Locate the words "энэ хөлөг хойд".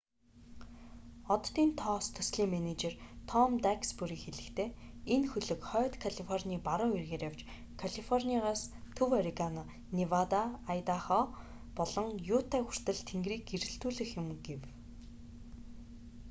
5.13-5.93